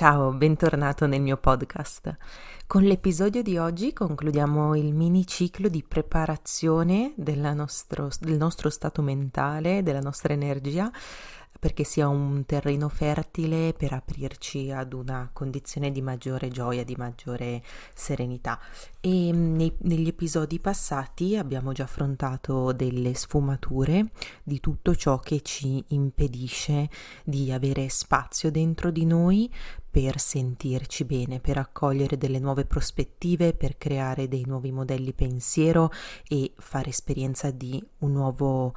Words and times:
Ciao, 0.00 0.32
bentornato 0.32 1.06
nel 1.06 1.20
mio 1.20 1.36
podcast. 1.36 2.16
Con 2.66 2.84
l'episodio 2.84 3.42
di 3.42 3.58
oggi 3.58 3.92
concludiamo 3.92 4.74
il 4.74 4.94
mini 4.94 5.26
ciclo 5.26 5.68
di 5.68 5.84
preparazione 5.86 7.12
nostro, 7.52 8.08
del 8.18 8.38
nostro 8.38 8.70
stato 8.70 9.02
mentale, 9.02 9.82
della 9.82 10.00
nostra 10.00 10.32
energia 10.32 10.90
perché 11.60 11.84
sia 11.84 12.08
un 12.08 12.44
terreno 12.46 12.88
fertile 12.88 13.74
per 13.74 13.92
aprirci 13.92 14.72
ad 14.72 14.94
una 14.94 15.28
condizione 15.32 15.92
di 15.92 16.00
maggiore 16.00 16.48
gioia, 16.48 16.84
di 16.84 16.96
maggiore 16.96 17.62
serenità. 17.94 18.58
E 18.98 19.30
mm, 19.32 19.54
nei, 19.54 19.72
negli 19.82 20.08
episodi 20.08 20.58
passati 20.58 21.36
abbiamo 21.36 21.72
già 21.72 21.84
affrontato 21.84 22.72
delle 22.72 23.14
sfumature 23.14 24.10
di 24.42 24.58
tutto 24.58 24.96
ciò 24.96 25.18
che 25.18 25.42
ci 25.42 25.84
impedisce 25.88 26.88
di 27.24 27.52
avere 27.52 27.88
spazio 27.90 28.50
dentro 28.50 28.90
di 28.90 29.04
noi 29.04 29.48
per 29.90 30.20
sentirci 30.20 31.04
bene, 31.04 31.40
per 31.40 31.58
accogliere 31.58 32.16
delle 32.16 32.38
nuove 32.38 32.64
prospettive, 32.64 33.54
per 33.54 33.76
creare 33.76 34.28
dei 34.28 34.44
nuovi 34.46 34.70
modelli 34.70 35.12
pensiero 35.12 35.90
e 36.28 36.52
fare 36.56 36.90
esperienza 36.90 37.50
di 37.50 37.84
un 37.98 38.12
nuovo 38.12 38.74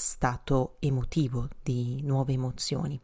stato 0.00 0.76
emotivo, 0.80 1.48
di 1.62 2.00
nuove 2.02 2.32
emozioni. 2.32 2.98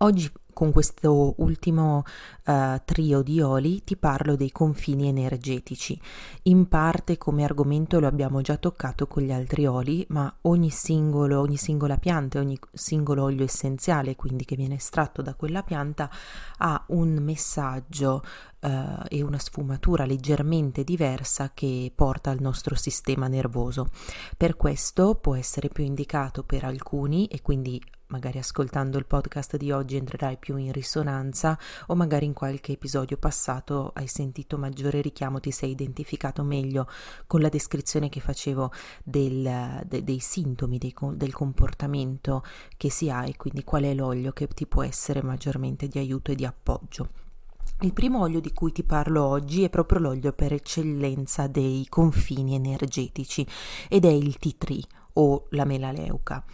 Oggi 0.00 0.30
con 0.52 0.70
questo 0.70 1.34
ultimo 1.38 2.04
uh, 2.46 2.80
trio 2.84 3.22
di 3.22 3.40
oli 3.40 3.82
ti 3.82 3.96
parlo 3.96 4.36
dei 4.36 4.52
confini 4.52 5.08
energetici. 5.08 6.00
In 6.44 6.68
parte 6.68 7.16
come 7.16 7.42
argomento 7.42 7.98
lo 7.98 8.06
abbiamo 8.06 8.40
già 8.40 8.56
toccato 8.56 9.08
con 9.08 9.24
gli 9.24 9.32
altri 9.32 9.66
oli, 9.66 10.04
ma 10.10 10.32
ogni, 10.42 10.70
singolo, 10.70 11.40
ogni 11.40 11.56
singola 11.56 11.96
pianta, 11.96 12.38
ogni 12.38 12.56
singolo 12.72 13.24
olio 13.24 13.44
essenziale, 13.44 14.14
quindi 14.14 14.44
che 14.44 14.54
viene 14.54 14.76
estratto 14.76 15.20
da 15.20 15.34
quella 15.34 15.64
pianta, 15.64 16.08
ha 16.58 16.84
un 16.88 17.14
messaggio 17.20 18.22
uh, 18.60 18.68
e 19.08 19.22
una 19.22 19.38
sfumatura 19.38 20.04
leggermente 20.06 20.84
diversa 20.84 21.50
che 21.52 21.92
porta 21.92 22.30
al 22.30 22.40
nostro 22.40 22.76
sistema 22.76 23.26
nervoso. 23.26 23.88
Per 24.36 24.54
questo 24.54 25.16
può 25.16 25.34
essere 25.34 25.68
più 25.68 25.82
indicato 25.82 26.44
per 26.44 26.64
alcuni 26.64 27.26
e 27.26 27.42
quindi 27.42 27.80
magari 28.08 28.38
ascoltando 28.38 28.98
il 28.98 29.06
podcast 29.06 29.56
di 29.56 29.70
oggi 29.70 29.96
entrerai 29.96 30.36
più 30.38 30.56
in 30.56 30.72
risonanza 30.72 31.58
o 31.86 31.94
magari 31.94 32.26
in 32.26 32.32
qualche 32.32 32.72
episodio 32.72 33.16
passato 33.16 33.90
hai 33.94 34.06
sentito 34.06 34.56
maggiore 34.56 35.00
richiamo, 35.00 35.40
ti 35.40 35.50
sei 35.50 35.70
identificato 35.70 36.42
meglio 36.42 36.88
con 37.26 37.40
la 37.40 37.48
descrizione 37.48 38.08
che 38.08 38.20
facevo 38.20 38.72
del, 39.04 39.82
de, 39.86 40.04
dei 40.04 40.20
sintomi 40.20 40.78
dei, 40.78 40.94
del 41.14 41.32
comportamento 41.32 42.42
che 42.76 42.90
si 42.90 43.10
ha 43.10 43.26
e 43.26 43.36
quindi 43.36 43.64
qual 43.64 43.84
è 43.84 43.94
l'olio 43.94 44.32
che 44.32 44.48
ti 44.48 44.66
può 44.66 44.82
essere 44.82 45.22
maggiormente 45.22 45.88
di 45.88 45.98
aiuto 45.98 46.32
e 46.32 46.34
di 46.34 46.46
appoggio. 46.46 47.26
Il 47.80 47.92
primo 47.92 48.20
olio 48.20 48.40
di 48.40 48.52
cui 48.52 48.72
ti 48.72 48.82
parlo 48.82 49.24
oggi 49.24 49.62
è 49.62 49.70
proprio 49.70 50.00
l'olio 50.00 50.32
per 50.32 50.52
eccellenza 50.52 51.46
dei 51.46 51.86
confini 51.88 52.56
energetici 52.56 53.46
ed 53.88 54.04
è 54.04 54.10
il 54.10 54.36
tea 54.38 54.54
tree 54.58 54.82
o 55.12 55.46
la 55.50 55.64
melaleuca. 55.64 56.44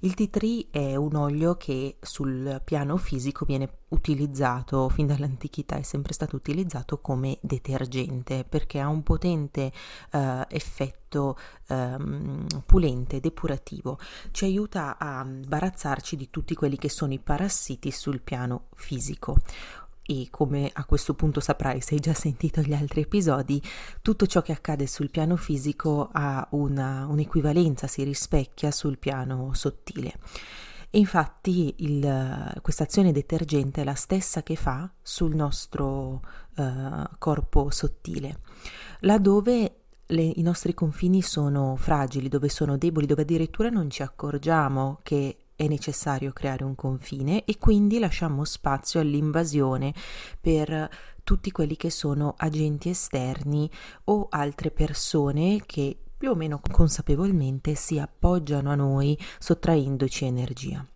Il 0.00 0.14
tea 0.14 0.28
tree 0.28 0.66
è 0.70 0.94
un 0.96 1.14
olio 1.14 1.56
che 1.56 1.96
sul 2.00 2.60
piano 2.64 2.96
fisico 2.96 3.44
viene 3.44 3.78
utilizzato 3.88 4.88
fin 4.88 5.06
dall'antichità, 5.06 5.76
è 5.76 5.82
sempre 5.82 6.12
stato 6.12 6.36
utilizzato 6.36 7.00
come 7.00 7.38
detergente 7.40 8.44
perché 8.44 8.80
ha 8.80 8.88
un 8.88 9.02
potente 9.02 9.72
uh, 10.12 10.42
effetto 10.48 11.38
um, 11.68 12.46
pulente, 12.66 13.20
depurativo, 13.20 13.98
ci 14.32 14.44
aiuta 14.44 14.98
a 14.98 15.24
barazzarci 15.24 16.16
di 16.16 16.28
tutti 16.30 16.54
quelli 16.54 16.76
che 16.76 16.90
sono 16.90 17.12
i 17.12 17.18
parassiti 17.18 17.90
sul 17.90 18.20
piano 18.20 18.66
fisico 18.74 19.36
e 20.06 20.28
come 20.30 20.70
a 20.72 20.84
questo 20.84 21.14
punto 21.14 21.40
saprai 21.40 21.80
se 21.80 21.94
hai 21.94 22.00
già 22.00 22.14
sentito 22.14 22.60
gli 22.60 22.72
altri 22.72 23.02
episodi, 23.02 23.60
tutto 24.00 24.26
ciò 24.26 24.40
che 24.40 24.52
accade 24.52 24.86
sul 24.86 25.10
piano 25.10 25.36
fisico 25.36 26.08
ha 26.12 26.46
una, 26.52 27.06
un'equivalenza, 27.08 27.88
si 27.88 28.04
rispecchia 28.04 28.70
sul 28.70 28.98
piano 28.98 29.52
sottile. 29.52 30.14
E 30.88 30.98
infatti 30.98 31.74
questa 32.62 32.84
azione 32.84 33.12
detergente 33.12 33.82
è 33.82 33.84
la 33.84 33.94
stessa 33.94 34.42
che 34.42 34.54
fa 34.54 34.90
sul 35.02 35.34
nostro 35.34 36.22
uh, 36.56 37.02
corpo 37.18 37.70
sottile, 37.70 38.38
laddove 39.00 39.80
le, 40.06 40.22
i 40.22 40.42
nostri 40.42 40.72
confini 40.72 41.20
sono 41.20 41.74
fragili, 41.76 42.28
dove 42.28 42.48
sono 42.48 42.78
deboli, 42.78 43.06
dove 43.06 43.22
addirittura 43.22 43.68
non 43.68 43.90
ci 43.90 44.02
accorgiamo 44.02 45.00
che 45.02 45.45
è 45.56 45.66
necessario 45.66 46.32
creare 46.32 46.64
un 46.64 46.74
confine 46.74 47.44
e 47.44 47.58
quindi 47.58 47.98
lasciamo 47.98 48.44
spazio 48.44 49.00
all'invasione 49.00 49.92
per 50.40 50.88
tutti 51.24 51.50
quelli 51.50 51.76
che 51.76 51.90
sono 51.90 52.34
agenti 52.36 52.90
esterni 52.90 53.68
o 54.04 54.28
altre 54.30 54.70
persone 54.70 55.62
che 55.66 55.98
più 56.16 56.30
o 56.30 56.34
meno 56.34 56.60
consapevolmente 56.70 57.74
si 57.74 57.98
appoggiano 57.98 58.70
a 58.70 58.74
noi 58.74 59.18
sottraendoci 59.38 60.24
energia. 60.24 60.86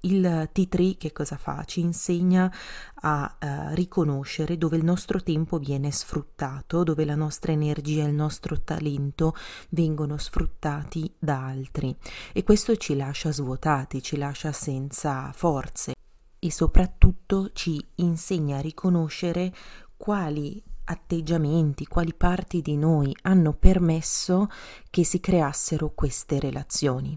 Il 0.00 0.48
T3 0.54 0.96
che 0.96 1.10
cosa 1.10 1.36
fa? 1.36 1.64
Ci 1.64 1.80
insegna 1.80 2.52
a 3.00 3.36
uh, 3.40 3.74
riconoscere 3.74 4.56
dove 4.56 4.76
il 4.76 4.84
nostro 4.84 5.20
tempo 5.22 5.58
viene 5.58 5.90
sfruttato, 5.90 6.84
dove 6.84 7.04
la 7.04 7.16
nostra 7.16 7.50
energia 7.50 8.04
e 8.04 8.08
il 8.08 8.14
nostro 8.14 8.60
talento 8.60 9.34
vengono 9.70 10.16
sfruttati 10.16 11.12
da 11.18 11.46
altri 11.46 11.96
e 12.32 12.44
questo 12.44 12.76
ci 12.76 12.94
lascia 12.94 13.32
svuotati, 13.32 14.00
ci 14.00 14.16
lascia 14.16 14.52
senza 14.52 15.32
forze 15.32 15.94
e 16.38 16.52
soprattutto 16.52 17.50
ci 17.52 17.84
insegna 17.96 18.58
a 18.58 18.60
riconoscere 18.60 19.52
quali 19.96 20.62
atteggiamenti, 20.90 21.86
quali 21.86 22.14
parti 22.14 22.62
di 22.62 22.76
noi 22.76 23.14
hanno 23.22 23.52
permesso 23.52 24.48
che 24.90 25.04
si 25.04 25.20
creassero 25.20 25.92
queste 25.94 26.40
relazioni. 26.40 27.16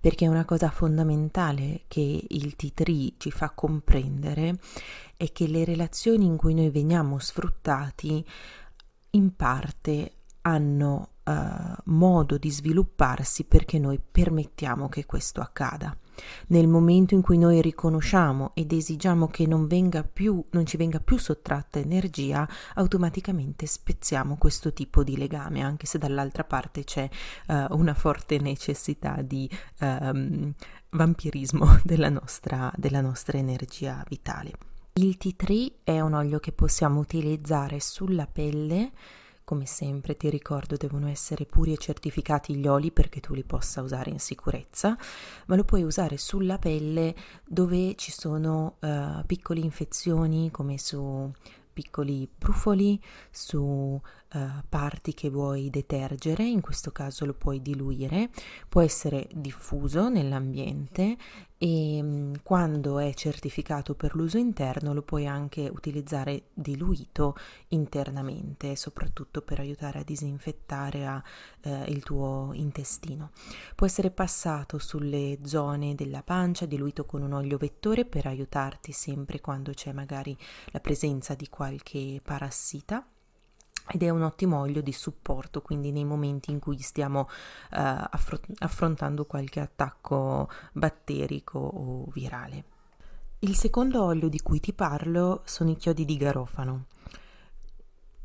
Perché 0.00 0.26
una 0.26 0.44
cosa 0.44 0.70
fondamentale 0.70 1.82
che 1.88 2.26
il 2.28 2.54
T3 2.58 3.14
ci 3.16 3.30
fa 3.30 3.50
comprendere 3.50 4.58
è 5.16 5.30
che 5.32 5.46
le 5.46 5.64
relazioni 5.64 6.26
in 6.26 6.36
cui 6.36 6.54
noi 6.54 6.70
veniamo 6.70 7.18
sfruttati 7.18 8.24
in 9.10 9.36
parte 9.36 10.16
hanno 10.42 11.10
uh, 11.24 11.32
modo 11.84 12.36
di 12.36 12.50
svilupparsi 12.50 13.44
perché 13.44 13.78
noi 13.78 13.98
permettiamo 13.98 14.88
che 14.88 15.06
questo 15.06 15.40
accada. 15.40 15.96
Nel 16.48 16.68
momento 16.68 17.14
in 17.14 17.22
cui 17.22 17.38
noi 17.38 17.60
riconosciamo 17.60 18.52
ed 18.54 18.72
esigiamo 18.72 19.28
che 19.28 19.46
non, 19.46 19.68
più, 20.12 20.44
non 20.50 20.66
ci 20.66 20.76
venga 20.76 21.00
più 21.00 21.16
sottratta 21.16 21.78
energia, 21.78 22.48
automaticamente 22.74 23.66
spezziamo 23.66 24.36
questo 24.36 24.72
tipo 24.72 25.02
di 25.02 25.16
legame, 25.16 25.62
anche 25.62 25.86
se 25.86 25.98
dall'altra 25.98 26.44
parte 26.44 26.84
c'è 26.84 27.08
uh, 27.48 27.76
una 27.76 27.94
forte 27.94 28.38
necessità 28.38 29.22
di 29.22 29.48
um, 29.80 30.52
vampirismo 30.90 31.78
della 31.84 32.08
nostra, 32.08 32.72
della 32.76 33.00
nostra 33.00 33.38
energia 33.38 34.04
vitale. 34.08 34.52
Il 34.94 35.16
T3 35.20 35.72
è 35.82 36.00
un 36.00 36.12
olio 36.12 36.38
che 36.38 36.52
possiamo 36.52 37.00
utilizzare 37.00 37.80
sulla 37.80 38.28
pelle 38.28 38.92
come 39.44 39.66
sempre 39.66 40.16
ti 40.16 40.30
ricordo 40.30 40.76
devono 40.76 41.08
essere 41.08 41.44
puri 41.44 41.74
e 41.74 41.76
certificati 41.76 42.56
gli 42.56 42.66
oli 42.66 42.90
perché 42.90 43.20
tu 43.20 43.34
li 43.34 43.44
possa 43.44 43.82
usare 43.82 44.10
in 44.10 44.18
sicurezza, 44.18 44.96
ma 45.46 45.56
lo 45.56 45.64
puoi 45.64 45.82
usare 45.82 46.16
sulla 46.16 46.58
pelle 46.58 47.14
dove 47.46 47.94
ci 47.94 48.10
sono 48.10 48.76
uh, 48.80 49.24
piccole 49.26 49.60
infezioni 49.60 50.50
come 50.50 50.78
su 50.78 51.30
piccoli 51.74 52.26
brufoli, 52.38 52.98
su 53.30 54.00
uh, 54.34 54.62
parti 54.68 55.14
che 55.14 55.30
vuoi 55.30 55.70
detergere, 55.70 56.44
in 56.44 56.60
questo 56.60 56.90
caso 56.90 57.24
lo 57.24 57.34
puoi 57.34 57.62
diluire, 57.62 58.30
può 58.68 58.82
essere 58.82 59.28
diffuso 59.32 60.08
nell'ambiente 60.08 61.16
e 61.56 62.02
mm, 62.02 62.34
quando 62.42 62.98
è 62.98 63.14
certificato 63.14 63.94
per 63.94 64.14
l'uso 64.14 64.36
interno 64.36 64.92
lo 64.92 65.02
puoi 65.02 65.26
anche 65.26 65.70
utilizzare 65.72 66.48
diluito 66.52 67.36
internamente, 67.68 68.76
soprattutto 68.76 69.40
per 69.40 69.60
aiutare 69.60 70.00
a 70.00 70.04
disinfettare 70.04 71.06
a, 71.06 71.22
eh, 71.62 71.84
il 71.88 72.02
tuo 72.02 72.50
intestino. 72.52 73.30
Può 73.74 73.86
essere 73.86 74.10
passato 74.10 74.78
sulle 74.78 75.38
zone 75.44 75.94
della 75.94 76.22
pancia, 76.22 76.66
diluito 76.66 77.06
con 77.06 77.22
un 77.22 77.32
olio 77.32 77.56
vettore 77.56 78.04
per 78.04 78.26
aiutarti 78.26 78.92
sempre 78.92 79.40
quando 79.40 79.72
c'è 79.72 79.92
magari 79.92 80.36
la 80.66 80.80
presenza 80.80 81.34
di 81.34 81.48
qualche 81.48 82.20
parassita 82.22 83.06
ed 83.86 84.02
è 84.02 84.08
un 84.08 84.22
ottimo 84.22 84.60
olio 84.60 84.82
di 84.82 84.92
supporto, 84.92 85.60
quindi 85.60 85.92
nei 85.92 86.04
momenti 86.04 86.50
in 86.50 86.58
cui 86.58 86.78
stiamo 86.78 87.28
affro- 87.70 88.40
affrontando 88.58 89.24
qualche 89.26 89.60
attacco 89.60 90.48
batterico 90.72 91.58
o 91.58 92.06
virale. 92.12 92.64
Il 93.40 93.54
secondo 93.56 94.02
olio 94.02 94.28
di 94.28 94.40
cui 94.40 94.58
ti 94.58 94.72
parlo 94.72 95.42
sono 95.44 95.70
i 95.70 95.76
chiodi 95.76 96.04
di 96.06 96.16
garofano. 96.16 96.86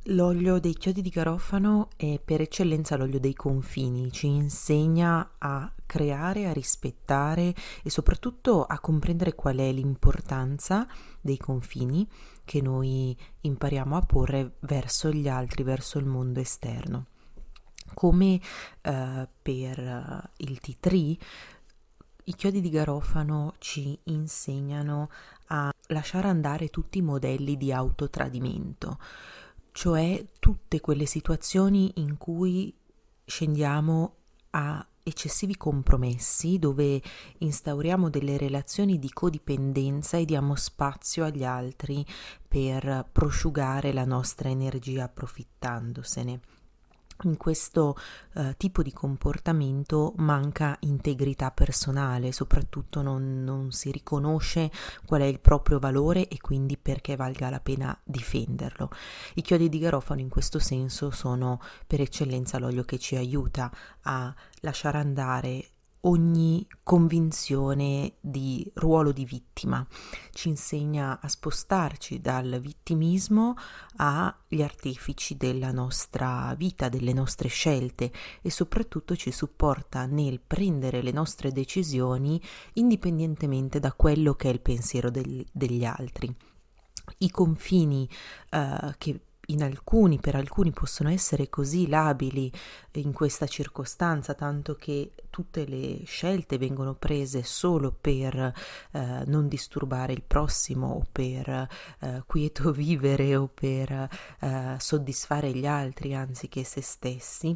L'olio 0.04 0.60
dei 0.60 0.74
chiodi 0.74 1.02
di 1.02 1.10
garofano 1.10 1.90
è 1.98 2.22
per 2.24 2.40
eccellenza 2.40 2.96
l'olio 2.96 3.20
dei 3.20 3.34
confini, 3.34 4.12
ci 4.14 4.28
insegna 4.28 5.32
a 5.38 5.72
creare, 5.86 6.48
a 6.48 6.54
rispettare 6.54 7.54
e 7.84 7.90
soprattutto 7.90 8.64
a 8.64 8.80
comprendere 8.80 9.36
qual 9.36 9.58
è 9.58 9.70
l'importanza 9.72 10.88
dei 11.20 11.38
confini 11.38 12.08
che 12.46 12.62
noi 12.62 13.16
impariamo 13.42 13.98
a 13.98 14.02
porre 14.02 14.54
verso 14.62 15.12
gli 15.12 15.28
altri, 15.28 15.64
verso 15.64 16.00
il 16.00 16.06
mondo 16.06 16.40
esterno. 16.40 17.08
Come 17.94 18.40
eh, 18.82 19.28
per 19.42 19.80
uh, 19.80 20.30
il 20.38 20.60
tea 20.60 20.76
tree, 20.80 21.18
i 22.24 22.34
chiodi 22.36 22.62
di 22.62 22.70
garofano 22.70 23.56
ci 23.58 24.00
insegnano 24.06 25.10
a 25.48 25.74
lasciare 25.88 26.30
andare 26.30 26.70
tutti 26.70 27.00
i 27.00 27.04
modelli 27.04 27.58
di 27.58 27.74
autotradimento 27.74 28.98
cioè 29.72 30.26
tutte 30.40 30.82
quelle 30.82 31.06
situazioni 31.06 31.92
in 31.96 32.18
cui 32.18 32.74
scendiamo 33.26 34.16
a 34.52 34.86
eccessivi 35.04 35.58
compromessi 35.58 36.60
dove 36.60 37.02
instauriamo 37.40 38.10
delle 38.10 38.38
relazioni 38.38 39.00
di 39.00 39.10
codipendenza 39.12 40.18
e 40.18 40.26
diamo 40.26 40.56
spazio 40.56 41.26
agli 41.26 41.44
altri 41.44 42.06
per 42.48 43.08
prosciugare 43.12 43.92
la 43.94 44.06
nostra 44.06 44.50
energia 44.50 45.06
approfittandosene 45.06 46.40
in 47.24 47.38
questo 47.38 47.98
uh, 48.34 48.54
tipo 48.58 48.82
di 48.82 48.94
comportamento 48.94 50.14
manca 50.18 50.78
integrità 50.82 51.52
personale, 51.52 52.32
soprattutto 52.32 53.02
non, 53.02 53.44
non, 53.44 53.72
si 53.72 53.92
riconosce 53.92 54.72
qual 55.06 55.22
è 55.22 55.26
il 55.26 55.40
proprio 55.40 55.80
valore 55.80 56.28
e 56.28 56.40
quindi 56.40 56.78
perché 56.78 57.16
valga 57.16 57.50
la 57.50 57.60
pena 57.60 57.98
difenderlo. 58.04 58.90
I 59.36 59.42
chiodi 59.42 59.70
di 59.70 59.80
garofano 59.80 60.22
in 60.22 60.30
questo 60.30 60.60
senso 60.60 61.12
sono 61.12 61.62
per 61.86 62.02
eccellenza 62.02 62.60
l'olio 62.60 62.84
che 62.84 63.00
ci 63.00 63.16
aiuta 63.16 63.72
a 64.02 64.34
lasciare 64.62 64.98
andare 64.98 65.70
ogni 66.02 66.66
convinzione 66.84 68.14
di 68.20 68.70
ruolo 68.76 69.12
di 69.12 69.26
vittima, 69.26 69.86
ci 70.32 70.50
insegna 70.50 71.20
a 71.20 71.28
spostarci 71.28 72.22
dal 72.22 72.60
vittimismo 72.62 73.56
agli 73.98 74.62
artefici 74.62 75.36
della 75.36 75.72
nostra 75.72 76.54
vita, 76.58 76.90
delle 76.90 77.14
nostre 77.14 77.50
scelte 77.50 78.12
e 78.42 78.50
soprattutto 78.50 79.16
ci 79.16 79.32
supporta 79.32 80.06
nel 80.06 80.40
prendere 80.40 81.02
le 81.02 81.12
nostre 81.12 81.52
decisioni 81.52 82.42
indipendentemente 82.74 83.80
da 83.80 83.92
quello 83.94 84.36
che 84.36 84.50
è 84.50 84.54
il 84.54 84.62
pensiero 84.62 85.10
del, 85.10 85.46
degli 85.52 85.84
altri. 85.84 86.34
I 87.18 87.32
confini 87.32 88.08
uh, 88.52 88.92
che 88.98 89.20
in 89.50 89.64
alcuni, 89.64 90.20
per 90.20 90.36
alcuni 90.36 90.72
possono 90.72 91.10
essere 91.10 91.50
così 91.50 91.88
labili 91.88 92.52
in 92.94 93.14
questa 93.14 93.48
circostanza, 93.48 94.34
tanto 94.34 94.76
che 94.76 95.12
tutte 95.30 95.66
le 95.66 96.04
scelte 96.06 96.58
vengono 96.58 96.96
prese 96.96 97.44
solo 97.44 97.96
per 98.00 98.36
eh, 98.92 99.24
non 99.26 99.48
disturbare 99.48 100.14
il 100.14 100.24
prossimo 100.24 100.88
o 100.88 101.06
per 101.12 101.48
eh, 102.00 102.24
quieto 102.26 102.72
vivere 102.74 103.36
o 103.36 103.48
per 103.48 104.10
eh, 104.40 104.76
soddisfare 104.78 105.52
gli 105.52 105.66
altri 105.66 106.16
anziché 106.16 106.64
se 106.64 106.82
stessi, 106.82 107.56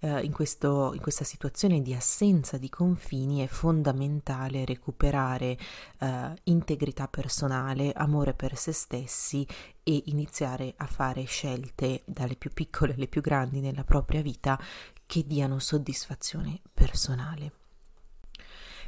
eh, 0.00 0.20
in, 0.22 0.32
questo, 0.32 0.92
in, 0.94 1.00
questa 1.00 1.24
situazione 1.24 1.82
di 1.82 1.94
assenza 1.94 2.56
di 2.56 2.68
confini 2.68 3.40
è 3.40 3.46
fondamentale 3.46 4.64
recuperare 4.64 5.58
eh, 5.98 6.34
integrità 6.44 7.06
personale, 7.08 7.92
amore 7.92 8.34
per 8.34 8.56
se 8.56 8.72
stessi 8.72 9.46
e 9.82 10.02
iniziare 10.06 10.74
a 10.76 10.86
fare 10.86 11.24
scelte 11.24 12.02
dalle 12.06 12.36
più 12.36 12.50
piccole 12.52 12.94
alle 12.94 13.08
più 13.08 13.20
grandi 13.20 13.60
nella 13.60 13.84
propria 13.84 14.22
vita 14.22 14.58
che 15.06 15.24
diano 15.24 15.58
soddisfazione 15.58 16.60
personale. 16.72 17.52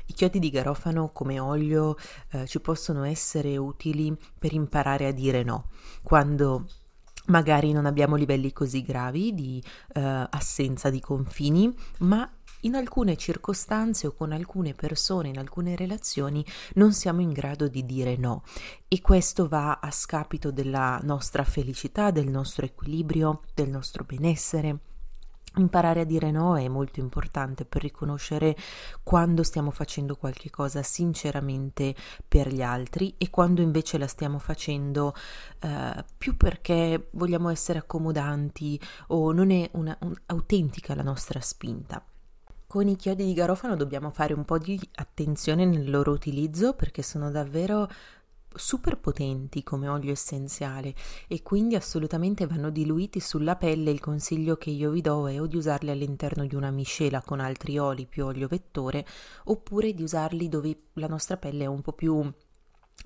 I 0.06 0.15
chiodi 0.15 0.39
di 0.39 0.50
garofano 0.50 1.11
come 1.11 1.39
olio 1.39 1.97
eh, 2.31 2.47
ci 2.47 2.61
possono 2.61 3.05
essere 3.05 3.56
utili 3.56 4.17
per 4.39 4.53
imparare 4.53 5.06
a 5.06 5.12
dire 5.12 5.43
no, 5.43 5.71
quando 6.03 6.67
magari 7.27 7.73
non 7.73 7.87
abbiamo 7.87 8.17
livelli 8.17 8.53
così 8.53 8.83
gravi 8.83 9.33
di 9.35 9.62
eh, 9.95 10.27
assenza 10.31 10.91
di 10.91 11.00
confini, 11.00 11.73
ma 12.00 12.29
in 12.62 12.75
alcune 12.75 13.17
circostanze 13.17 14.06
o 14.06 14.12
con 14.12 14.32
alcune 14.32 14.75
persone, 14.75 15.29
in 15.29 15.38
alcune 15.38 15.76
relazioni, 15.76 16.44
non 16.75 16.93
siamo 16.93 17.20
in 17.20 17.32
grado 17.32 17.69
di 17.69 17.85
dire 17.85 18.17
no 18.17 18.43
e 18.88 19.00
questo 19.00 19.49
va 19.49 19.79
a 19.81 19.91
scapito 19.91 20.50
della 20.50 21.00
nostra 21.03 21.44
felicità, 21.44 22.11
del 22.11 22.29
nostro 22.29 22.67
equilibrio, 22.67 23.43
del 23.55 23.69
nostro 23.69 24.05
benessere. 24.05 24.79
Imparare 25.56 26.00
a 26.00 26.05
dire 26.05 26.31
no 26.31 26.56
è 26.56 26.67
molto 26.69 27.00
importante 27.00 27.67
per 27.67 27.82
riconoscere 27.82 28.56
quando 29.03 29.43
stiamo 29.43 29.70
facendo 29.70 30.17
qualche 30.17 30.49
cosa 30.49 30.82
sinceramente 30.82 31.94
per 32.26 32.49
gli 32.50 32.62
altri 32.62 33.14
e 33.19 33.29
quando 33.29 33.61
invece 33.61 33.99
la 33.99 34.06
stiamo 34.06 34.38
facendo 34.38 35.14
eh, 35.61 36.05
più 36.17 36.38
perché 36.38 37.09
vogliamo 37.12 37.50
essere 37.50 37.81
accomodanti 37.81 38.81
o 39.09 39.32
non 39.32 39.50
è 39.50 39.69
una, 39.73 39.94
un, 40.00 40.14
autentica 40.25 40.94
la 40.94 41.03
nostra 41.03 41.41
spinta. 41.41 42.03
Con 42.73 42.89
i 42.89 42.97
chiodi 42.97 43.27
di 43.27 43.35
garofano 43.35 43.77
dobbiamo 43.77 44.11
fare 44.11 44.33
un 44.33 44.47
po' 44.47 44.57
di 44.57 44.81
attenzione 44.95 45.67
nel 45.67 45.91
loro 45.91 46.11
utilizzo 46.11 46.73
perché 46.73 47.03
sono 47.03 47.31
davvero 47.31 47.87
super 48.55 48.99
potenti 48.99 49.63
come 49.63 49.89
olio 49.89 50.11
essenziale 50.11 50.95
e 51.29 51.43
quindi 51.43 51.75
assolutamente 51.75 52.47
vanno 52.47 52.71
diluiti 52.71 53.21
sulla 53.21 53.57
pelle. 53.57 53.91
Il 53.91 54.01
consiglio 54.01 54.57
che 54.57 54.71
io 54.71 54.91
vi 54.91 55.03
do 55.03 55.29
è 55.29 55.39
o 55.39 55.47
di 55.47 55.59
usarli 55.59 55.91
all'interno 55.91 56.47
di 56.47 56.55
una 56.55 56.71
miscela 56.71 57.21
con 57.21 57.41
altri 57.41 57.77
oli 57.77 58.07
più 58.07 58.25
olio 58.25 58.49
vettore 58.49 59.05
oppure 59.45 59.93
di 59.93 60.03
usarli 60.03 60.49
dove 60.49 60.85
la 60.95 61.09
nostra 61.09 61.37
pelle 61.37 61.65
è 61.65 61.69
un 61.69 61.83
po' 61.83 61.93
più 61.93 62.33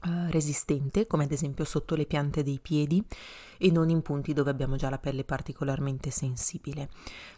Uh, 0.05 0.31
resistente, 0.31 1.07
come 1.07 1.25
ad 1.25 1.33
esempio 1.33 1.65
sotto 1.65 1.95
le 1.95 2.05
piante 2.05 2.43
dei 2.43 2.59
piedi 2.61 3.03
e 3.58 3.70
non 3.70 3.88
in 3.91 4.03
punti 4.03 4.32
dove 4.32 4.50
abbiamo 4.50 4.76
già 4.76 4.91
la 4.91 4.99
pelle 4.99 5.25
particolarmente 5.25 6.11
sensibile. 6.11 6.88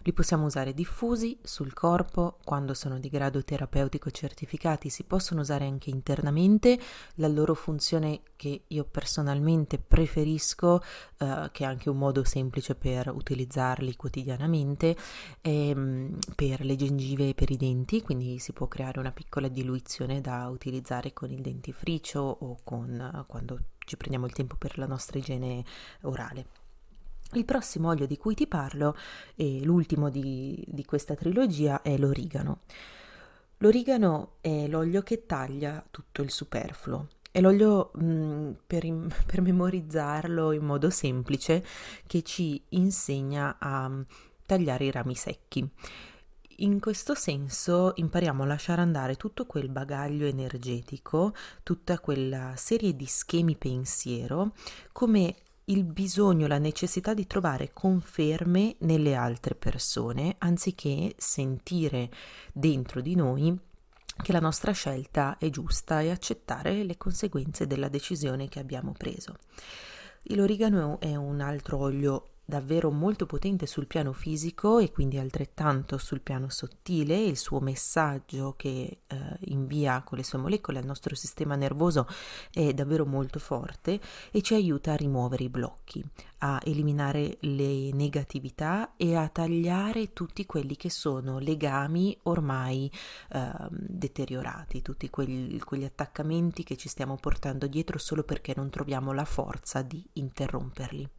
Li 0.03 0.13
possiamo 0.13 0.47
usare 0.47 0.75
diffusi 0.75 1.39
sul 1.43 1.73
corpo, 1.73 2.39
quando 2.45 2.75
sono 2.75 2.99
di 2.99 3.09
grado 3.09 3.43
terapeutico 3.45 4.11
certificati 4.11 4.89
si 4.89 5.05
possono 5.05 5.41
usare 5.41 5.67
anche 5.67 5.91
internamente, 5.91 6.79
la 7.17 7.29
loro 7.29 7.55
funzione 7.55 8.21
che 8.37 8.63
io 8.69 8.85
personalmente 8.85 9.79
preferisco, 9.79 10.81
uh, 11.19 11.51
che 11.51 11.65
è 11.65 11.67
anche 11.67 11.91
un 11.91 11.99
modo 11.99 12.25
semplice 12.25 12.75
per 12.75 13.09
utilizzarli 13.09 13.97
quotidianamente, 13.97 14.97
è 15.41 15.73
um, 15.75 16.17
per 16.35 16.65
le 16.65 16.77
gengive 16.77 17.31
e 17.31 17.35
per 17.35 17.51
i 17.51 17.57
denti, 17.57 18.03
quindi 18.03 18.39
si 18.39 18.53
può 18.53 18.69
creare 18.69 19.01
una 19.01 19.13
piccola 19.13 19.49
diluizione 19.49 20.21
da 20.21 20.49
utilizzare 20.49 21.13
con 21.13 21.31
il 21.31 21.41
dentifricio 21.41 22.21
o 22.21 22.59
con, 22.63 23.25
quando 23.27 23.59
ci 23.89 23.97
prendiamo 23.97 24.27
il 24.27 24.33
tempo 24.33 24.55
per 24.57 24.79
la 24.79 24.87
nostra 24.87 25.19
igiene 25.19 25.65
orale. 26.03 26.47
Il 27.33 27.45
prossimo 27.45 27.89
olio 27.89 28.07
di 28.07 28.17
cui 28.17 28.35
ti 28.35 28.47
parlo, 28.47 28.97
e 29.35 29.61
l'ultimo 29.63 30.11
di, 30.11 30.63
di 30.67 30.85
questa 30.85 31.15
trilogia, 31.15 31.83
è 31.83 31.97
l'origano. 31.97 32.61
L'origano 33.59 34.37
è 34.41 34.67
l'olio 34.69 35.03
che 35.03 35.27
taglia 35.27 35.85
tutto 35.91 36.23
il 36.23 36.31
superfluo. 36.31 37.09
È 37.31 37.41
l'olio, 37.41 37.91
mh, 37.95 38.05
mm, 38.05 38.51
per, 38.67 38.85
per, 39.27 39.41
memorizzarlo 39.41 40.53
in 40.53 40.65
modo 40.65 40.91
semplice, 40.91 41.65
che 42.07 42.23
ci 42.23 42.63
insegna 42.71 43.57
a 43.59 43.91
tagliare 44.47 44.85
i 44.85 44.91
rami 44.91 45.15
secchi. 45.15 45.69
In 46.61 46.81
questo 46.81 47.15
senso 47.15 47.93
impariamo 47.95 48.43
a 48.43 48.47
lasciare 48.47 48.81
andare 48.81 49.15
tutto 49.15 49.47
quel 49.47 49.69
bagaglio 49.69 50.27
energetico, 50.27 51.33
tutta 51.63 52.01
quella 52.01 52.55
serie 52.57 52.97
di 52.97 53.07
schemi 53.07 53.55
pensiero, 53.55 54.55
come 54.91 55.37
il 55.67 55.85
bisogno, 55.85 56.49
la 56.49 56.59
necessità 56.59 57.15
di 57.15 57.29
trovare 57.29 57.71
conferme 57.73 58.75
nelle 58.79 59.15
altre 59.15 59.55
persone, 59.55 60.35
anziché 60.39 61.15
sentire 61.17 62.11
dentro 62.53 63.03
di 63.03 63.15
noi 63.15 63.57
che 64.21 64.33
la 64.33 64.41
nostra 64.41 64.73
scelta 64.73 65.39
è 65.39 65.51
giusta 65.51 66.01
e 66.01 66.11
accettare 66.11 66.83
le 66.83 66.97
conseguenze 66.97 67.69
della 67.69 67.89
decisione 67.89 68.49
che 68.49 68.59
abbiamo 68.59 68.95
preso. 68.99 69.37
L'origano 70.31 70.99
è 70.99 71.15
un 71.15 71.41
altro 71.41 71.79
olio 71.79 72.31
davvero 72.49 72.91
molto 72.91 73.27
potente 73.27 73.67
sul 73.67 73.87
piano 73.87 74.15
fisico 74.15 74.79
e 74.79 74.91
quindi 74.91 75.19
altrettanto 75.19 75.99
sul 75.99 76.23
piano 76.23 76.49
sottile, 76.49 77.23
il 77.23 77.37
suo 77.37 77.61
messaggio 77.61 78.55
che 78.57 79.01
eh, 79.07 79.17
invia 79.41 80.01
con 80.01 80.17
le 80.17 80.25
sue 80.25 80.39
molecole 80.39 80.79
al 80.79 80.87
nostro 80.87 81.15
sistema 81.15 81.57
nervoso 81.57 82.07
è 82.51 82.73
davvero 82.73 83.05
molto 83.05 83.39
forte 83.39 84.01
e 84.31 84.41
ci 84.41 84.55
aiuta 84.55 84.93
a 84.93 84.97
rimuovere 84.97 85.45
i 85.45 85.51
blocchi, 85.51 86.03
a 86.39 86.59
eliminare 86.65 87.37
le 87.41 87.93
negatività 87.93 88.95
e 88.97 89.15
a 89.15 89.29
tagliare 89.29 90.15
tutti 90.15 90.47
quelli 90.47 90.75
che 90.75 90.89
sono 90.89 91.39
legami 91.39 92.17
ormai 92.23 92.91
eh, 93.29 93.53
deteriorati, 93.71 94.81
tutti 94.81 95.11
quegli, 95.11 95.59
quegli 95.59 95.85
attaccamenti 95.85 96.65
che 96.65 96.79
ci 96.79 96.89
stiamo 96.89 97.17
portando 97.17 97.67
dietro 97.67 97.99
solo 97.99 98.23
perché 98.23 98.55
non 98.57 98.71
troviamo 98.71 99.13
la 99.13 99.27
forza 99.27 99.83
di 99.83 100.03
interromperli. 100.15 101.18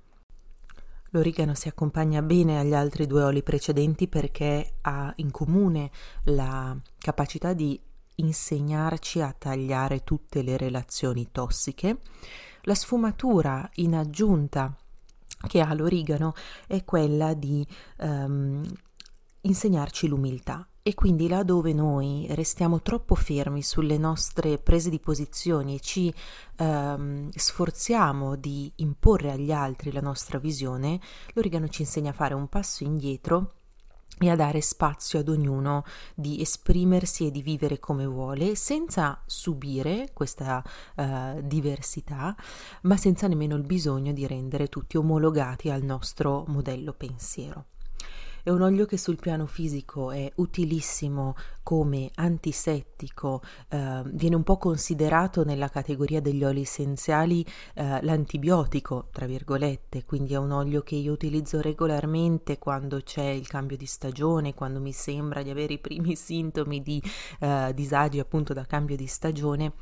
L'origano 1.12 1.56
si 1.56 1.68
accompagna 1.68 2.22
bene 2.22 2.60
agli 2.60 2.74
altri 2.74 3.08
due 3.08 3.24
oli 3.24 3.42
precedenti 3.42 4.08
perché 4.08 4.74
ha 4.82 5.12
in 5.18 5.32
comune 5.32 5.90
la 6.26 6.78
capacità 6.98 7.54
di 7.54 7.80
insegnarci 8.16 9.22
a 9.22 9.34
tagliare 9.38 10.04
tutte 10.04 10.42
le 10.44 10.58
relazioni 10.58 11.30
tossiche. 11.32 12.00
La 12.64 12.76
sfumatura 12.76 13.68
in 13.76 13.96
aggiunta 13.96 14.76
che 15.48 15.62
ha 15.62 15.74
l'origano 15.74 16.34
è 16.68 16.84
quella 16.84 17.34
di 17.34 17.66
um, 18.00 18.64
insegnarci 19.42 20.08
l'umiltà. 20.08 20.69
E 20.82 20.94
quindi 20.94 21.28
là 21.28 21.44
dove 21.44 21.74
noi 21.74 22.26
restiamo 22.32 22.82
troppo 22.82 23.14
fermi 23.14 23.62
sulle 23.62 23.98
nostre 23.98 24.58
prese 24.58 24.90
di 24.90 25.00
posizione 25.00 25.76
e 25.76 25.80
ci 25.82 26.12
ehm, 26.56 27.30
sforziamo 27.30 28.36
di 28.36 28.72
imporre 28.78 29.32
agli 29.32 29.52
altri 29.52 29.92
la 29.92 30.02
nostra 30.02 30.40
visione, 30.40 31.00
l'origano 31.34 31.68
ci 31.68 31.82
insegna 31.82 32.12
a 32.12 32.14
fare 32.14 32.34
un 32.34 32.48
passo 32.48 32.84
indietro 32.84 33.56
e 34.18 34.30
a 34.30 34.36
dare 34.36 34.62
spazio 34.62 35.20
ad 35.20 35.30
ognuno 35.30 35.84
di 36.14 36.42
esprimersi 36.42 37.28
e 37.28 37.32
di 37.32 37.42
vivere 37.42 37.80
come 37.80 38.06
vuole 38.06 38.56
senza 38.56 39.22
subire 39.26 40.10
questa 40.14 40.64
uh, 40.96 41.42
diversità, 41.42 42.36
ma 42.82 42.98
senza 42.98 43.28
nemmeno 43.28 43.56
il 43.56 43.64
bisogno 43.64 44.12
di 44.12 44.28
rendere 44.28 44.68
tutti 44.68 44.98
omologati 44.98 45.70
al 45.70 45.84
nostro 45.84 46.44
modello 46.48 46.94
pensiero. 46.94 47.66
È 48.50 48.52
un 48.52 48.64
olio 48.64 48.88
che 48.88 48.98
sul 48.98 49.20
piano 49.20 49.46
fisico 49.46 50.10
è 50.10 50.28
utilissimo 50.38 51.36
come 51.62 52.10
antisettico, 52.16 53.44
eh, 53.70 54.02
viene 54.06 54.36
un 54.36 54.42
po' 54.42 54.58
considerato 54.58 55.44
nella 55.44 55.70
categoria 55.70 56.20
degli 56.20 56.44
oli 56.44 56.62
essenziali 56.62 57.46
eh, 57.76 58.02
l'antibiotico, 58.02 59.10
tra 59.12 59.28
virgolette, 59.28 60.04
quindi 60.04 60.34
è 60.34 60.38
un 60.38 60.50
olio 60.50 60.82
che 60.82 60.96
io 60.96 61.12
utilizzo 61.12 61.62
regolarmente 61.62 62.58
quando 62.58 63.02
c'è 63.02 63.28
il 63.28 63.48
cambio 63.48 63.78
di 63.78 63.86
stagione, 63.86 64.56
quando 64.56 64.80
mi 64.80 64.94
sembra 64.94 65.44
di 65.44 65.52
avere 65.52 65.74
i 65.74 65.80
primi 65.80 66.16
sintomi 66.18 66.82
di 66.82 67.00
eh, 67.42 67.72
disagi 67.76 68.18
appunto 68.18 68.54
da 68.54 68.66
cambio 68.66 68.96
di 68.96 69.06
stagione 69.06 69.74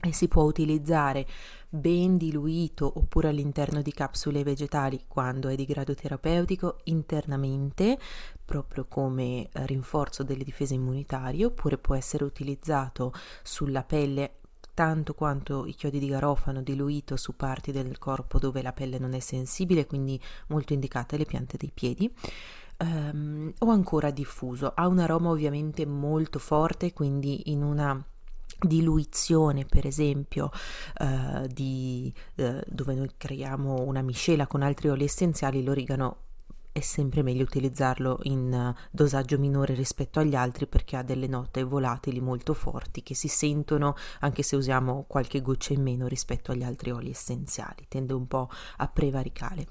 e 0.00 0.12
si 0.12 0.28
può 0.28 0.44
utilizzare 0.44 1.26
ben 1.68 2.16
diluito 2.16 2.90
oppure 2.96 3.28
all'interno 3.28 3.82
di 3.82 3.92
capsule 3.92 4.44
vegetali 4.44 5.04
quando 5.08 5.48
è 5.48 5.56
di 5.56 5.64
grado 5.64 5.94
terapeutico 5.94 6.78
internamente 6.84 7.98
proprio 8.44 8.86
come 8.88 9.48
rinforzo 9.52 10.22
delle 10.22 10.44
difese 10.44 10.74
immunitarie 10.74 11.44
oppure 11.44 11.78
può 11.78 11.94
essere 11.94 12.24
utilizzato 12.24 13.12
sulla 13.42 13.82
pelle 13.82 14.34
tanto 14.72 15.14
quanto 15.14 15.66
i 15.66 15.74
chiodi 15.74 15.98
di 15.98 16.06
garofano 16.06 16.62
diluito 16.62 17.16
su 17.16 17.34
parti 17.34 17.72
del 17.72 17.98
corpo 17.98 18.38
dove 18.38 18.62
la 18.62 18.72
pelle 18.72 18.98
non 18.98 19.12
è 19.12 19.18
sensibile 19.18 19.86
quindi 19.86 20.20
molto 20.46 20.72
indicate 20.72 21.16
le 21.16 21.24
piante 21.24 21.56
dei 21.56 21.72
piedi 21.74 22.08
um, 22.78 23.52
o 23.58 23.70
ancora 23.70 24.12
diffuso. 24.12 24.72
Ha 24.76 24.86
un 24.86 25.00
aroma 25.00 25.30
ovviamente 25.30 25.84
molto 25.84 26.38
forte 26.38 26.92
quindi 26.92 27.50
in 27.50 27.64
una 27.64 28.00
diluizione 28.58 29.64
per 29.64 29.86
esempio 29.86 30.50
eh, 30.98 31.46
di, 31.48 32.12
eh, 32.36 32.62
dove 32.66 32.94
noi 32.94 33.10
creiamo 33.16 33.82
una 33.82 34.02
miscela 34.02 34.46
con 34.46 34.62
altri 34.62 34.88
oli 34.88 35.04
essenziali 35.04 35.62
l'origano 35.62 36.26
è 36.78 36.80
sempre 36.80 37.22
meglio 37.22 37.42
utilizzarlo 37.42 38.20
in 38.22 38.74
dosaggio 38.90 39.38
minore 39.38 39.74
rispetto 39.74 40.20
agli 40.20 40.34
altri 40.34 40.66
perché 40.66 40.96
ha 40.96 41.02
delle 41.02 41.26
note 41.26 41.64
volatili 41.64 42.20
molto 42.20 42.54
forti 42.54 43.02
che 43.02 43.14
si 43.14 43.28
sentono 43.28 43.96
anche 44.20 44.42
se 44.42 44.54
usiamo 44.54 45.04
qualche 45.08 45.40
goccia 45.40 45.72
in 45.72 45.82
meno 45.82 46.06
rispetto 46.06 46.52
agli 46.52 46.62
altri 46.62 46.90
oli 46.90 47.10
essenziali, 47.10 47.86
tende 47.88 48.12
un 48.12 48.26
po' 48.28 48.48
a 48.76 48.86
prevaricare. 48.86 49.66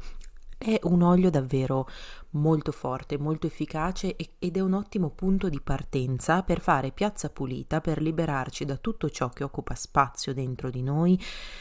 È 0.58 0.80
un 0.84 1.04
olio 1.04 1.30
davvero 1.30 1.88
molto 2.32 2.72
forte, 2.72 3.18
molto 3.18 3.46
efficace 3.46 4.16
ed 4.40 4.58
è 4.58 4.60
un 4.60 4.74
ottimo 4.74 5.12
punto 5.12 5.50
di 5.50 5.62
partenza 5.62 6.42
per 6.42 6.60
fare 6.60 6.92
piazza 6.92 7.30
pulita, 7.30 7.80
per 7.80 8.02
liberarci 8.02 8.66
da 8.66 8.78
tutto 8.78 9.10
ciò 9.10 9.30
che 9.30 9.44
occupa 9.44 9.76
spazio 9.76 10.34
dentro 10.34 10.70
di 10.70 10.82
noi, 10.82 11.20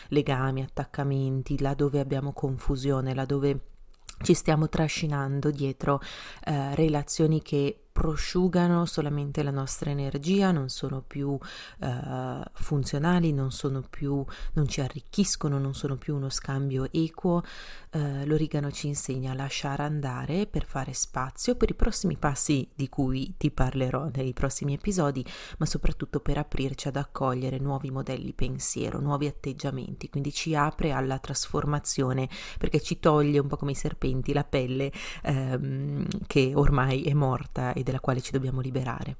legami, 0.09 0.63
attaccamenti, 0.63 1.61
là 1.61 1.75
dove 1.75 2.01
abbiamo 2.01 2.33
confusione, 2.33 3.15
là 3.15 3.27
dove 3.27 3.61
ci 4.23 4.33
stiamo 4.33 4.69
trascinando 4.69 5.51
dietro 5.51 6.01
eh, 6.45 6.75
relazioni 6.75 7.43
che 7.43 7.86
prosciugano 7.97 8.85
solamente 8.85 9.43
la 9.43 9.51
nostra 9.51 9.89
energia, 9.89 10.53
non 10.53 10.69
sono 10.69 11.01
più 11.01 11.39
eh, 11.81 12.43
funzionali, 12.53 13.33
non 13.33 13.51
sono 13.51 13.83
più, 13.89 14.23
non 14.53 14.69
ci 14.69 14.83
arricchiscono, 14.83 15.59
non 15.59 15.73
sono 15.73 15.97
più 15.97 16.15
uno 16.15 16.29
scambio 16.29 16.93
equo. 16.93 17.43
Eh, 17.89 18.27
l'origano 18.27 18.71
ci 18.71 18.89
insegna 18.89 19.31
a 19.31 19.35
lasciare 19.35 19.83
andare 19.83 20.47
per 20.47 20.67
fare 20.67 20.93
spazio 20.93 21.55
per 21.55 21.71
i 21.71 21.75
prossimi 21.75 22.19
passi 22.19 22.69
di 22.75 22.91
cui 22.91 23.35
ti 23.39 23.51
parlerò 23.51 24.11
nei 24.15 24.35
prossimi 24.35 24.75
episodi, 24.75 25.25
ma 25.57 25.65
soprattutto 25.65 26.21
per 26.21 26.37
aprirci 26.37 26.89
ad 26.89 26.97
accogliere 26.97 27.57
nuovi 27.59 27.91
modelli 27.91 28.35
pensiero, 28.35 29.01
nuovi 29.01 29.27
atteggiamenti, 29.27 30.11
quindi 30.11 30.35
ci 30.35 30.55
apre 30.55 30.91
alla 30.91 31.19
trasformazione 31.19 32.29
perché 32.59 32.83
ci 32.83 33.01
toglie 33.01 33.39
un 33.39 33.47
po' 33.47 33.57
come 33.57 33.71
i 33.71 33.75
serpenti 33.75 34.35
la 34.35 34.45
pelle 34.45 34.93
ehm, 35.23 36.07
che 36.27 36.53
ormai 36.55 37.05
è 37.05 37.15
morta 37.15 37.73
e 37.73 37.85
della 37.87 38.01
quale 38.01 38.21
ci 38.21 38.33
dobbiamo 38.33 38.61
liberare. 38.61 39.17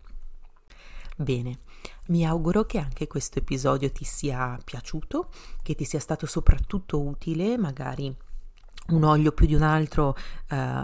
Bene, 1.17 1.61
mi 2.09 2.27
auguro 2.27 2.65
che 2.65 2.79
anche 2.79 3.07
questo 3.07 3.39
episodio 3.39 3.91
ti 3.91 4.05
sia 4.05 4.59
piaciuto, 4.63 5.31
che 5.63 5.75
ti 5.75 5.85
sia 5.85 6.01
stato 6.01 6.27
soprattutto 6.27 7.01
utile, 7.01 7.57
magari 7.57 8.15
un 8.89 9.03
olio 9.03 9.33
più 9.33 9.47
di 9.47 9.55
un 9.55 9.63
altro 9.63 10.09
uh, 10.09 10.15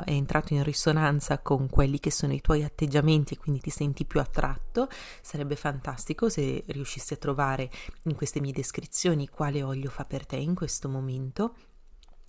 è 0.05 0.11
entrato 0.11 0.55
in 0.55 0.63
risonanza 0.63 1.39
con 1.39 1.69
quelli 1.69 2.01
che 2.01 2.11
sono 2.11 2.33
i 2.33 2.41
tuoi 2.41 2.65
atteggiamenti 2.65 3.35
e 3.35 3.39
quindi 3.39 3.61
ti 3.61 3.71
senti 3.71 4.05
più 4.05 4.21
attratto, 4.21 4.89
sarebbe 5.21 5.55
fantastico 5.55 6.29
se 6.29 6.65
riuscissi 6.69 7.13
a 7.13 7.19
trovare 7.19 7.71
in 8.05 8.15
queste 8.15 8.41
mie 8.41 8.53
descrizioni 8.53 9.29
quale 9.29 9.63
olio 9.63 9.91
fa 9.91 10.05
per 10.05 10.25
te 10.25 10.37
in 10.37 10.55
questo 10.55 10.89
momento 10.89 11.55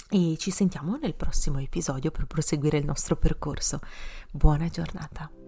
e 0.10 0.36
ci 0.38 0.52
sentiamo 0.52 0.98
nel 0.98 1.16
prossimo 1.16 1.60
episodio 1.60 2.12
per 2.12 2.28
proseguire 2.28 2.78
il 2.78 2.86
nostro 2.86 3.16
percorso. 3.16 3.80
Buona 4.30 4.68
giornata. 4.68 5.43